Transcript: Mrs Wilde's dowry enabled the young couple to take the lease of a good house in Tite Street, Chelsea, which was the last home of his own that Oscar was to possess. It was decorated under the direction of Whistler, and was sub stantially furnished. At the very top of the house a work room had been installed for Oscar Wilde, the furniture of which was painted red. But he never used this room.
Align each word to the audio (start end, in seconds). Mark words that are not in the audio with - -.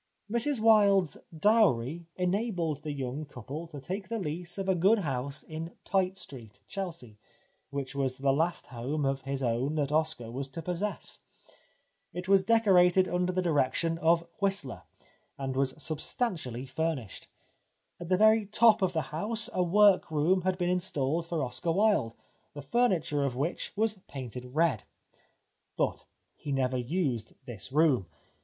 Mrs 0.31 0.59
Wilde's 0.59 1.15
dowry 1.31 2.07
enabled 2.15 2.81
the 2.81 2.91
young 2.91 3.23
couple 3.23 3.67
to 3.67 3.79
take 3.79 4.09
the 4.09 4.17
lease 4.17 4.57
of 4.57 4.67
a 4.67 4.73
good 4.73 4.97
house 4.97 5.43
in 5.43 5.75
Tite 5.85 6.17
Street, 6.17 6.59
Chelsea, 6.67 7.19
which 7.69 7.93
was 7.93 8.17
the 8.17 8.33
last 8.33 8.65
home 8.65 9.05
of 9.05 9.21
his 9.21 9.43
own 9.43 9.75
that 9.75 9.91
Oscar 9.91 10.31
was 10.31 10.47
to 10.47 10.61
possess. 10.63 11.19
It 12.13 12.27
was 12.27 12.41
decorated 12.41 13.07
under 13.07 13.31
the 13.31 13.43
direction 13.43 13.99
of 13.99 14.27
Whistler, 14.39 14.81
and 15.37 15.55
was 15.55 15.75
sub 15.77 15.99
stantially 15.99 16.67
furnished. 16.67 17.27
At 17.99 18.09
the 18.09 18.17
very 18.17 18.47
top 18.47 18.81
of 18.81 18.93
the 18.93 19.01
house 19.13 19.51
a 19.53 19.61
work 19.61 20.09
room 20.09 20.41
had 20.41 20.57
been 20.57 20.69
installed 20.71 21.27
for 21.27 21.43
Oscar 21.43 21.73
Wilde, 21.73 22.15
the 22.55 22.63
furniture 22.63 23.23
of 23.23 23.35
which 23.35 23.71
was 23.75 23.99
painted 24.07 24.45
red. 24.55 24.83
But 25.77 26.05
he 26.35 26.51
never 26.51 26.77
used 26.79 27.33
this 27.45 27.71
room. 27.71 28.07